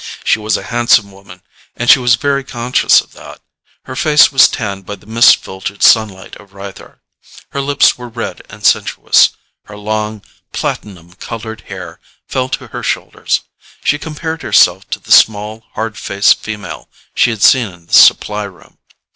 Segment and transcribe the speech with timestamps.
[0.23, 1.43] She was a handsome woman,
[1.75, 3.39] and she was very conscious of that.
[3.83, 7.01] Her face was tanned by the mist filtered sunlight of Rythar;
[7.49, 9.29] her lips were red and sensuous;
[9.65, 13.41] her long, platinum colored hair fell to her shoulders.
[13.83, 18.45] She compared herself to the small, hard faced female she had seen in the supply
[18.45, 18.79] room.